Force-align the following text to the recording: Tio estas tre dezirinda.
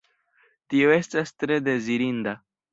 Tio 0.75 0.95
estas 0.97 1.35
tre 1.45 1.61
dezirinda. 1.69 2.39